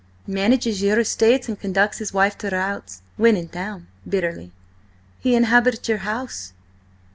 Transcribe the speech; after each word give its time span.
"Manages 0.25 0.81
your 0.81 0.99
estates 0.99 1.47
and 1.47 1.59
conducts 1.59 1.99
his 1.99 2.11
wife 2.11 2.35
to 2.39 2.49
routs. 2.49 3.03
When 3.17 3.37
in 3.37 3.49
town," 3.49 3.85
bitterly, 4.09 4.51
"he 5.19 5.35
inhabits 5.35 5.87
your 5.87 5.99
house." 5.99 6.53